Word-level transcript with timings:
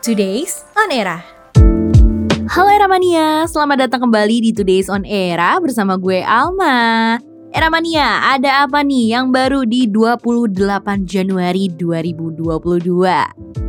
Today's 0.00 0.64
On 0.80 0.88
Era. 0.88 1.20
Halo 2.48 2.72
Eramania, 2.72 3.44
selamat 3.44 3.84
datang 3.84 4.08
kembali 4.08 4.48
di 4.48 4.50
Today's 4.56 4.88
On 4.88 5.04
Era 5.04 5.60
bersama 5.60 6.00
gue 6.00 6.24
Alma. 6.24 7.20
Eramania, 7.52 8.32
ada 8.32 8.64
apa 8.64 8.80
nih 8.80 9.12
yang 9.12 9.28
baru 9.28 9.68
di 9.68 9.84
28 9.84 11.04
Januari 11.04 11.68
2022? 11.76 12.40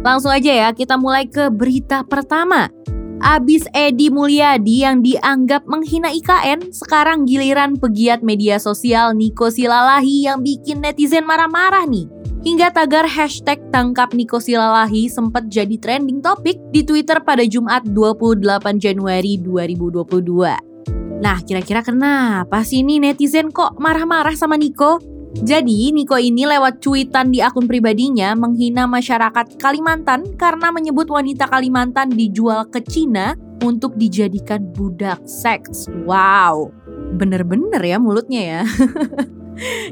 Langsung 0.08 0.32
aja 0.32 0.52
ya, 0.56 0.70
kita 0.72 0.96
mulai 0.96 1.28
ke 1.28 1.52
berita 1.52 2.08
pertama. 2.08 2.72
Abis 3.20 3.68
Edi 3.76 4.08
Mulyadi 4.08 4.88
yang 4.88 5.04
dianggap 5.04 5.68
menghina 5.68 6.16
IKN, 6.16 6.72
sekarang 6.72 7.28
giliran 7.28 7.76
pegiat 7.76 8.24
media 8.24 8.56
sosial 8.56 9.20
Niko 9.20 9.52
Silalahi 9.52 10.32
yang 10.32 10.40
bikin 10.40 10.80
netizen 10.80 11.28
marah-marah 11.28 11.84
nih. 11.92 12.21
Hingga 12.42 12.74
tagar 12.74 13.06
hashtag 13.06 13.62
tangkap 13.70 14.18
Niko 14.18 14.42
Silalahi 14.42 15.06
sempat 15.14 15.46
jadi 15.46 15.78
trending 15.78 16.26
topik 16.26 16.58
di 16.74 16.82
Twitter 16.82 17.22
pada 17.22 17.46
Jumat 17.46 17.86
28 17.86 18.82
Januari 18.82 19.38
2022. 19.38 21.22
Nah, 21.22 21.38
kira-kira 21.46 21.86
kenapa 21.86 22.66
sih 22.66 22.82
ini 22.82 22.98
netizen 22.98 23.54
kok 23.54 23.78
marah-marah 23.78 24.34
sama 24.34 24.58
Niko? 24.58 24.98
Jadi, 25.38 25.94
Niko 25.94 26.18
ini 26.18 26.50
lewat 26.50 26.82
cuitan 26.82 27.30
di 27.30 27.46
akun 27.46 27.70
pribadinya 27.70 28.34
menghina 28.34 28.90
masyarakat 28.90 29.62
Kalimantan 29.62 30.34
karena 30.34 30.74
menyebut 30.74 31.14
wanita 31.14 31.46
Kalimantan 31.46 32.10
dijual 32.10 32.66
ke 32.74 32.82
Cina 32.82 33.38
untuk 33.62 33.94
dijadikan 34.02 34.66
budak 34.74 35.22
seks. 35.30 35.86
Wow, 36.10 36.74
bener-bener 37.22 37.86
ya 37.86 38.02
mulutnya 38.02 38.42
ya. 38.42 38.62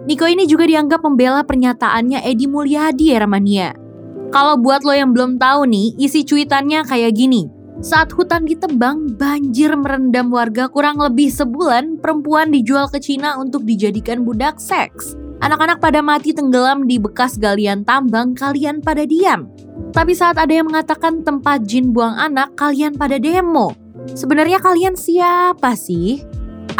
Niko 0.06 0.26
ini 0.26 0.50
juga 0.50 0.66
dianggap 0.66 1.06
membela 1.06 1.46
pernyataannya 1.46 2.26
Edi 2.26 2.50
Mulyadi 2.50 3.14
ya 3.14 3.22
Ramania. 3.22 3.70
Kalau 4.30 4.62
buat 4.62 4.86
lo 4.86 4.94
yang 4.94 5.14
belum 5.14 5.42
tahu 5.42 5.66
nih, 5.66 5.98
isi 5.98 6.22
cuitannya 6.22 6.86
kayak 6.86 7.18
gini. 7.18 7.50
Saat 7.80 8.12
hutan 8.12 8.44
ditebang, 8.44 9.16
banjir 9.16 9.72
merendam 9.74 10.30
warga 10.30 10.68
kurang 10.68 11.00
lebih 11.00 11.32
sebulan, 11.32 11.98
perempuan 11.98 12.52
dijual 12.52 12.92
ke 12.92 13.00
Cina 13.00 13.40
untuk 13.40 13.64
dijadikan 13.64 14.28
budak 14.28 14.60
seks. 14.60 15.16
Anak-anak 15.40 15.80
pada 15.80 16.04
mati 16.04 16.36
tenggelam 16.36 16.84
di 16.84 17.00
bekas 17.00 17.40
galian 17.40 17.88
tambang, 17.88 18.36
kalian 18.36 18.84
pada 18.84 19.08
diam. 19.08 19.48
Tapi 19.96 20.12
saat 20.12 20.36
ada 20.36 20.52
yang 20.52 20.68
mengatakan 20.68 21.24
tempat 21.24 21.64
jin 21.64 21.96
buang 21.96 22.20
anak, 22.20 22.54
kalian 22.60 23.00
pada 23.00 23.16
demo. 23.16 23.72
Sebenarnya 24.12 24.60
kalian 24.60 25.00
siapa 25.00 25.74
sih? 25.80 26.20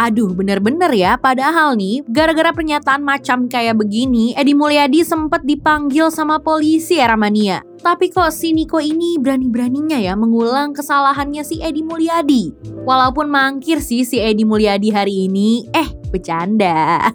Aduh, 0.00 0.32
bener-bener 0.32 0.88
ya. 0.96 1.20
Padahal 1.20 1.76
nih, 1.76 2.00
gara-gara 2.08 2.56
pernyataan 2.56 3.04
macam 3.04 3.52
kayak 3.52 3.76
begini, 3.76 4.32
Edi 4.32 4.56
Mulyadi 4.56 5.04
sempat 5.04 5.44
dipanggil 5.44 6.08
sama 6.08 6.40
polisi 6.40 6.96
era 6.96 7.20
mania. 7.20 7.60
Tapi 7.84 8.08
kok 8.08 8.32
si 8.32 8.56
Niko 8.56 8.80
ini 8.80 9.20
berani-beraninya 9.20 10.00
ya 10.00 10.16
mengulang 10.16 10.72
kesalahannya 10.72 11.44
si 11.44 11.60
Edi 11.60 11.84
Mulyadi. 11.84 12.72
Walaupun 12.88 13.28
mangkir 13.28 13.84
sih 13.84 14.08
si 14.08 14.16
Edi 14.16 14.48
Mulyadi 14.48 14.88
hari 14.88 15.28
ini, 15.28 15.68
eh 15.76 15.99
bercanda. 16.10 17.08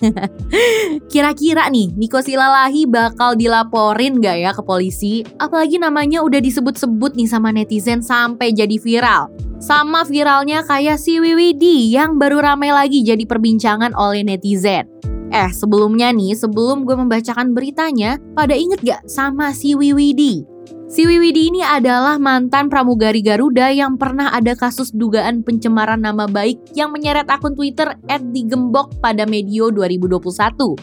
Kira-kira 1.11 1.67
nih, 1.69 1.93
Niko 1.93 2.23
Silalahi 2.23 2.87
bakal 2.87 3.35
dilaporin 3.35 4.23
gak 4.23 4.37
ya 4.39 4.51
ke 4.55 4.63
polisi? 4.63 5.21
Apalagi 5.37 5.77
namanya 5.77 6.23
udah 6.23 6.39
disebut-sebut 6.39 7.13
nih 7.19 7.29
sama 7.29 7.51
netizen 7.51 7.99
sampai 7.99 8.55
jadi 8.55 8.79
viral. 8.79 9.29
Sama 9.59 10.07
viralnya 10.07 10.63
kayak 10.63 10.99
si 10.99 11.19
Wiwidi 11.19 11.91
yang 11.91 12.15
baru 12.15 12.39
ramai 12.43 12.71
lagi 12.71 13.03
jadi 13.03 13.23
perbincangan 13.27 13.91
oleh 13.95 14.23
netizen. 14.23 14.87
Eh, 15.35 15.51
sebelumnya 15.51 16.15
nih, 16.15 16.37
sebelum 16.37 16.87
gue 16.87 16.95
membacakan 16.95 17.51
beritanya, 17.51 18.21
pada 18.37 18.55
inget 18.55 18.79
gak 18.79 19.03
sama 19.09 19.51
si 19.51 19.75
Wiwidi? 19.75 20.54
Si 20.85 21.01
Wiwidi 21.01 21.49
ini 21.49 21.65
adalah 21.65 22.21
mantan 22.21 22.69
pramugari 22.69 23.25
Garuda 23.25 23.73
yang 23.73 23.97
pernah 23.97 24.29
ada 24.29 24.53
kasus 24.53 24.93
dugaan 24.93 25.41
pencemaran 25.41 25.97
nama 25.97 26.29
baik 26.29 26.77
yang 26.77 26.93
menyeret 26.93 27.25
akun 27.25 27.57
Twitter 27.57 27.97
@digembok 28.05 29.01
pada 29.01 29.25
medio 29.25 29.73
2021. 29.73 30.77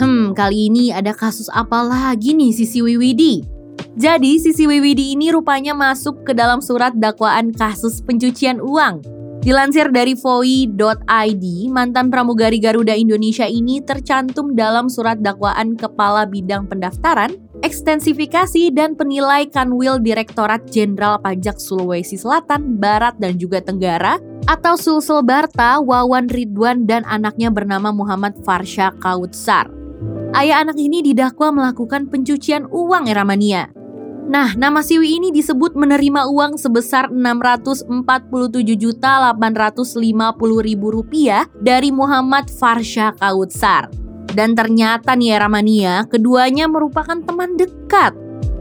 Hmm, 0.00 0.32
kali 0.32 0.72
ini 0.72 0.88
ada 0.88 1.12
kasus 1.12 1.52
apa 1.52 1.84
lagi 1.84 2.32
nih 2.32 2.48
Sisi 2.56 2.80
Wiwidi? 2.80 3.44
Jadi, 3.92 4.40
Sisi 4.40 4.64
Wiwidi 4.64 5.12
ini 5.12 5.28
rupanya 5.28 5.76
masuk 5.76 6.24
ke 6.24 6.32
dalam 6.32 6.64
surat 6.64 6.96
dakwaan 6.96 7.52
kasus 7.52 8.00
pencucian 8.00 8.56
uang. 8.64 9.04
Dilansir 9.46 9.94
dari 9.94 10.18
foi.id, 10.18 11.44
mantan 11.70 12.10
pramugari 12.10 12.58
Garuda 12.58 12.98
Indonesia 12.98 13.46
ini 13.46 13.78
tercantum 13.78 14.58
dalam 14.58 14.90
surat 14.90 15.22
dakwaan 15.22 15.78
Kepala 15.78 16.26
Bidang 16.26 16.66
Pendaftaran, 16.66 17.45
Ekstensifikasi 17.64 18.68
dan 18.74 18.92
Penilai 18.96 19.48
Kanwil 19.48 20.02
Direktorat 20.04 20.68
Jenderal 20.68 21.16
Pajak 21.20 21.56
Sulawesi 21.56 22.20
Selatan, 22.20 22.76
Barat, 22.76 23.16
dan 23.16 23.40
juga 23.40 23.64
Tenggara 23.64 24.20
atau 24.46 24.76
Sulsel 24.78 25.24
Barta, 25.24 25.80
Wawan 25.80 26.28
Ridwan, 26.28 26.84
dan 26.84 27.02
anaknya 27.08 27.48
bernama 27.48 27.90
Muhammad 27.90 28.36
Farsha 28.44 28.92
Kautsar. 29.00 29.72
Ayah 30.36 30.60
anak 30.62 30.76
ini 30.76 31.00
didakwa 31.00 31.48
melakukan 31.50 32.12
pencucian 32.12 32.68
uang 32.68 33.08
Eramania. 33.08 33.72
Nah, 34.26 34.58
nama 34.58 34.82
Siwi 34.82 35.22
ini 35.22 35.30
disebut 35.30 35.78
menerima 35.78 36.26
uang 36.26 36.58
sebesar 36.58 37.08
647.850.000 37.14 39.00
rupiah 40.82 41.46
dari 41.62 41.94
Muhammad 41.94 42.50
Farsha 42.50 43.14
Kautsar. 43.14 44.05
Dan 44.32 44.58
ternyata 44.58 45.14
nih 45.14 45.38
Ramania, 45.38 46.08
keduanya 46.08 46.66
merupakan 46.66 47.16
teman 47.20 47.54
dekat. 47.54 48.16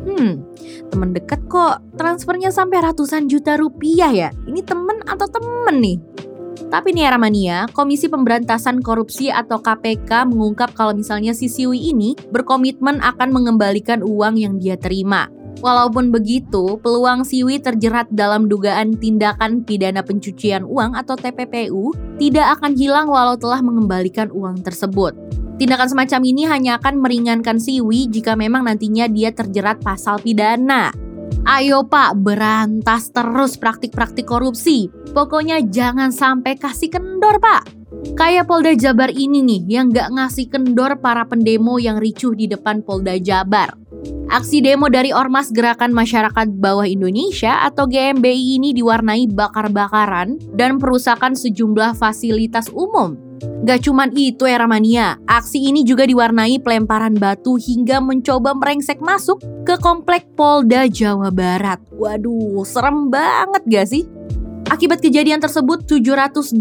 Hmm, 0.05 0.45
teman 0.93 1.17
dekat 1.17 1.41
kok 1.49 1.81
transfernya 1.97 2.53
sampai 2.53 2.85
ratusan 2.85 3.25
juta 3.25 3.57
rupiah 3.57 4.13
ya? 4.13 4.29
Ini 4.45 4.61
temen 4.61 5.01
atau 5.07 5.25
temen 5.25 5.81
nih? 5.81 5.97
Tapi 6.65 6.91
nih 6.91 7.07
Ramania, 7.07 7.57
Komisi 7.71 8.09
Pemberantasan 8.09 8.81
Korupsi 8.81 9.29
atau 9.29 9.61
KPK 9.61 10.27
mengungkap 10.27 10.73
kalau 10.73 10.97
misalnya 10.97 11.31
si 11.31 11.45
Siwi 11.45 11.93
ini 11.93 12.17
berkomitmen 12.33 12.99
akan 12.99 13.29
mengembalikan 13.31 14.01
uang 14.01 14.35
yang 14.35 14.57
dia 14.57 14.75
terima. 14.75 15.29
Walaupun 15.63 16.11
begitu, 16.11 16.75
peluang 16.83 17.23
Siwi 17.23 17.63
terjerat 17.63 18.11
dalam 18.11 18.51
dugaan 18.51 18.97
tindakan 18.99 19.63
pidana 19.63 20.03
pencucian 20.03 20.67
uang 20.67 20.99
atau 20.99 21.15
TPPU 21.15 21.95
tidak 22.19 22.59
akan 22.59 22.75
hilang 22.75 23.07
walau 23.07 23.39
telah 23.39 23.63
mengembalikan 23.63 24.27
uang 24.35 24.59
tersebut. 24.59 25.15
Tindakan 25.55 25.87
semacam 25.87 26.21
ini 26.27 26.43
hanya 26.51 26.75
akan 26.83 26.99
meringankan 26.99 27.63
Siwi 27.63 28.11
jika 28.11 28.35
memang 28.35 28.67
nantinya 28.67 29.07
dia 29.07 29.31
terjerat 29.31 29.79
pasal 29.79 30.19
pidana. 30.19 30.91
Ayo 31.47 31.87
pak, 31.87 32.17
berantas 32.19 33.13
terus 33.15 33.55
praktik-praktik 33.55 34.27
korupsi. 34.27 34.91
Pokoknya 35.15 35.63
jangan 35.63 36.11
sampai 36.11 36.59
kasih 36.59 36.91
kendor 36.91 37.39
pak. 37.39 37.71
Kayak 38.19 38.51
Polda 38.51 38.75
Jabar 38.75 39.07
ini 39.07 39.39
nih 39.41 39.61
yang 39.79 39.95
gak 39.95 40.11
ngasih 40.11 40.51
kendor 40.51 40.99
para 40.99 41.23
pendemo 41.23 41.79
yang 41.79 42.03
ricuh 42.03 42.35
di 42.35 42.51
depan 42.51 42.83
Polda 42.83 43.15
Jabar. 43.15 43.73
Aksi 44.27 44.59
demo 44.59 44.91
dari 44.91 45.15
Ormas 45.15 45.53
Gerakan 45.53 45.95
Masyarakat 45.95 46.59
Bawah 46.59 46.83
Indonesia 46.83 47.63
atau 47.63 47.87
GMBI 47.87 48.59
ini 48.59 48.75
diwarnai 48.75 49.31
bakar-bakaran 49.31 50.35
dan 50.51 50.81
perusakan 50.81 51.37
sejumlah 51.37 51.95
fasilitas 51.95 52.67
umum. 52.73 53.24
Gak 53.65 53.89
cuman 53.89 54.13
itu 54.13 54.45
ya 54.45 54.61
Ramania, 54.61 55.17
aksi 55.25 55.73
ini 55.73 55.81
juga 55.81 56.05
diwarnai 56.05 56.61
pelemparan 56.61 57.17
batu 57.17 57.57
hingga 57.57 57.97
mencoba 57.97 58.53
merengsek 58.53 59.01
masuk 59.01 59.41
ke 59.65 59.77
komplek 59.81 60.29
Polda 60.37 60.85
Jawa 60.85 61.33
Barat. 61.33 61.81
Waduh, 61.95 62.61
serem 62.65 63.09
banget 63.09 63.63
gak 63.65 63.87
sih? 63.89 64.03
Akibat 64.69 65.01
kejadian 65.01 65.41
tersebut, 65.41 65.85
725 65.85 66.57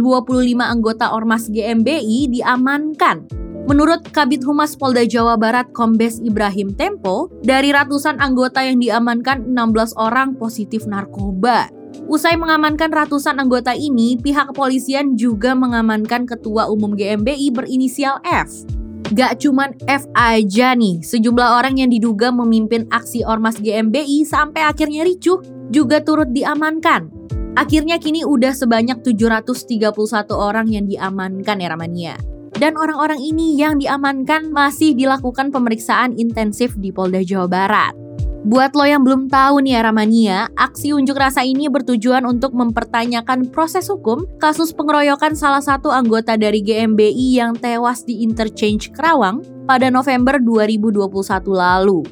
anggota 0.61 1.13
Ormas 1.13 1.49
GMBI 1.49 2.29
diamankan 2.29 3.45
Menurut 3.65 4.05
Kabit 4.13 4.45
Humas 4.45 4.77
Polda 4.77 5.09
Jawa 5.09 5.41
Barat 5.41 5.73
Kombes 5.73 6.21
Ibrahim 6.21 6.77
Tempo, 6.77 7.33
dari 7.41 7.73
ratusan 7.73 8.21
anggota 8.21 8.61
yang 8.61 8.77
diamankan 8.77 9.49
16 9.57 9.97
orang 9.97 10.37
positif 10.37 10.85
narkoba. 10.85 11.73
Usai 12.05 12.37
mengamankan 12.37 12.93
ratusan 12.93 13.41
anggota 13.41 13.73
ini, 13.73 14.19
pihak 14.21 14.53
kepolisian 14.53 15.17
juga 15.17 15.57
mengamankan 15.57 16.29
Ketua 16.29 16.69
Umum 16.69 16.93
GMBI 16.93 17.55
berinisial 17.55 18.21
F. 18.27 18.67
Gak 19.15 19.45
cuman 19.45 19.77
F 19.87 20.09
aja 20.17 20.75
nih, 20.75 21.05
sejumlah 21.05 21.61
orang 21.61 21.79
yang 21.79 21.91
diduga 21.93 22.33
memimpin 22.35 22.89
aksi 22.91 23.23
Ormas 23.25 23.61
GMBI 23.61 24.27
sampai 24.27 24.65
akhirnya 24.65 25.05
ricuh 25.07 25.41
juga 25.71 26.03
turut 26.03 26.29
diamankan. 26.33 27.13
Akhirnya 27.55 28.03
kini 28.03 28.27
udah 28.27 28.51
sebanyak 28.51 29.01
731 29.07 29.95
orang 30.35 30.67
yang 30.67 30.91
diamankan 30.91 31.63
ya 31.63 31.69
Ramania 31.71 32.17
dan 32.59 32.79
orang-orang 32.79 33.19
ini 33.19 33.59
yang 33.59 33.83
diamankan 33.83 34.55
masih 34.55 34.95
dilakukan 34.95 35.51
pemeriksaan 35.51 36.15
intensif 36.15 36.75
di 36.79 36.95
Polda 36.95 37.23
Jawa 37.23 37.51
Barat. 37.51 38.04
Buat 38.45 38.77
lo 38.77 38.85
yang 38.85 39.01
belum 39.01 39.33
tahu 39.33 39.65
nih 39.65 39.81
Aramania, 39.81 40.53
aksi 40.53 40.93
unjuk 40.93 41.17
rasa 41.17 41.41
ini 41.41 41.65
bertujuan 41.73 42.29
untuk 42.29 42.53
mempertanyakan 42.53 43.49
proses 43.49 43.89
hukum 43.89 44.29
kasus 44.37 44.69
pengeroyokan 44.77 45.33
salah 45.33 45.65
satu 45.65 45.89
anggota 45.89 46.37
dari 46.37 46.61
GMBI 46.61 47.41
yang 47.41 47.57
tewas 47.57 48.05
di 48.05 48.21
Interchange 48.21 48.93
Kerawang 48.93 49.41
pada 49.65 49.89
November 49.89 50.37
2021 50.37 51.09
lalu. 51.57 52.05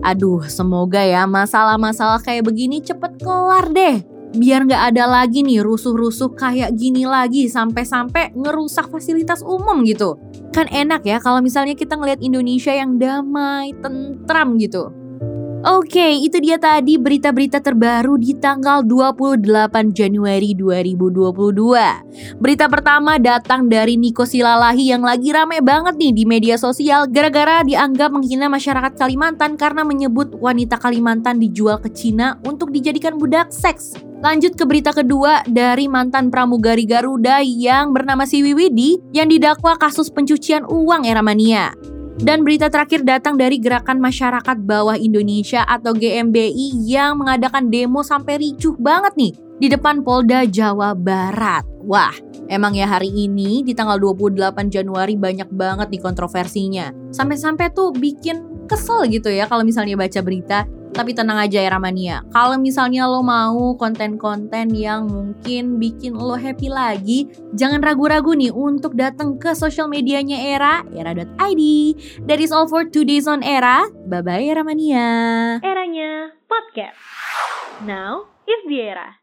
Aduh, 0.00 0.40
semoga 0.48 1.04
ya 1.04 1.28
masalah-masalah 1.28 2.24
kayak 2.24 2.48
begini 2.48 2.80
cepet 2.80 3.20
kelar 3.20 3.68
deh. 3.68 4.00
Biar 4.40 4.64
nggak 4.64 4.96
ada 4.96 5.04
lagi 5.04 5.44
nih 5.44 5.60
rusuh-rusuh 5.60 6.32
kayak 6.32 6.72
gini 6.80 7.04
lagi 7.04 7.44
sampai-sampai 7.44 8.32
ngerusak 8.32 8.88
fasilitas 8.88 9.44
umum 9.44 9.84
gitu. 9.84 10.16
Kan 10.48 10.64
enak 10.72 11.04
ya 11.04 11.20
kalau 11.20 11.44
misalnya 11.44 11.76
kita 11.76 11.92
ngeliat 12.00 12.24
Indonesia 12.24 12.72
yang 12.72 12.96
damai, 12.96 13.76
tentram 13.84 14.56
gitu. 14.56 15.03
Oke, 15.64 16.20
itu 16.20 16.44
dia 16.44 16.60
tadi 16.60 17.00
berita-berita 17.00 17.56
terbaru 17.56 18.20
di 18.20 18.36
tanggal 18.36 18.84
28 18.84 19.96
Januari 19.96 20.52
2022. 20.52 22.36
Berita 22.36 22.68
pertama 22.68 23.16
datang 23.16 23.64
dari 23.64 23.96
Niko 23.96 24.28
Silalahi 24.28 24.92
yang 24.92 25.00
lagi 25.00 25.32
rame 25.32 25.64
banget 25.64 25.96
nih 25.96 26.12
di 26.12 26.28
media 26.28 26.60
sosial 26.60 27.08
gara-gara 27.08 27.64
dianggap 27.64 28.12
menghina 28.12 28.52
masyarakat 28.52 28.92
Kalimantan 28.92 29.56
karena 29.56 29.88
menyebut 29.88 30.36
wanita 30.36 30.76
Kalimantan 30.76 31.40
dijual 31.40 31.80
ke 31.80 31.88
Cina 31.88 32.36
untuk 32.44 32.68
dijadikan 32.68 33.16
budak 33.16 33.48
seks. 33.48 33.96
Lanjut 34.20 34.60
ke 34.60 34.68
berita 34.68 34.92
kedua 34.92 35.48
dari 35.48 35.88
mantan 35.88 36.28
pramugari 36.28 36.84
Garuda 36.84 37.40
yang 37.40 37.96
bernama 37.96 38.28
Siwi 38.28 38.52
Widi 38.52 39.00
yang 39.16 39.32
didakwa 39.32 39.80
kasus 39.80 40.12
pencucian 40.12 40.68
uang 40.68 41.08
era 41.08 41.24
mania. 41.24 41.72
Dan 42.14 42.46
berita 42.46 42.70
terakhir 42.70 43.02
datang 43.02 43.34
dari 43.34 43.58
Gerakan 43.58 43.98
Masyarakat 43.98 44.62
Bawah 44.62 44.94
Indonesia 44.94 45.66
atau 45.66 45.90
GMBI 45.90 46.86
yang 46.86 47.18
mengadakan 47.18 47.66
demo 47.74 48.06
sampai 48.06 48.38
ricuh 48.38 48.78
banget 48.78 49.18
nih 49.18 49.32
di 49.58 49.66
depan 49.66 50.06
Polda 50.06 50.46
Jawa 50.46 50.94
Barat. 50.94 51.66
Wah, 51.82 52.14
emang 52.46 52.78
ya 52.78 52.86
hari 52.86 53.10
ini 53.10 53.66
di 53.66 53.74
tanggal 53.74 53.98
28 53.98 54.70
Januari 54.70 55.18
banyak 55.18 55.50
banget 55.50 55.90
nih 55.90 56.02
kontroversinya. 56.02 56.86
Sampai-sampai 57.10 57.74
tuh 57.74 57.90
bikin 57.90 58.66
kesel 58.70 59.10
gitu 59.10 59.28
ya 59.28 59.50
kalau 59.50 59.66
misalnya 59.66 59.98
baca 59.98 60.20
berita. 60.22 60.70
Tapi 60.94 61.10
tenang 61.10 61.42
aja 61.42 61.58
ya 61.58 61.74
Ramania, 61.74 62.22
kalau 62.30 62.54
misalnya 62.54 63.10
lo 63.10 63.18
mau 63.18 63.74
konten-konten 63.74 64.70
yang 64.78 65.10
mungkin 65.10 65.82
bikin 65.82 66.14
lo 66.14 66.38
happy 66.38 66.70
lagi, 66.70 67.26
jangan 67.50 67.82
ragu-ragu 67.82 68.30
nih 68.30 68.54
untuk 68.54 68.94
datang 68.94 69.34
ke 69.34 69.58
social 69.58 69.90
medianya 69.90 70.38
Era, 70.54 70.86
era.id. 70.94 71.62
That 72.30 72.38
is 72.38 72.54
all 72.54 72.70
for 72.70 72.86
today's 72.86 73.26
on 73.26 73.42
Era. 73.42 73.90
Bye-bye 74.06 74.54
Ramania. 74.54 75.10
Eranya 75.66 76.30
podcast. 76.46 76.94
Now 77.82 78.30
is 78.46 78.62
the 78.70 78.78
era. 78.78 79.18